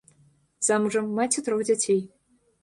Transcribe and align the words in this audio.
Замужам, 0.67 1.11
маці 1.19 1.45
трох 1.51 1.61
дзяцей. 1.69 2.01